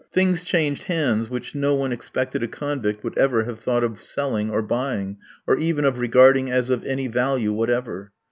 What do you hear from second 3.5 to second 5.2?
thought of selling or buying,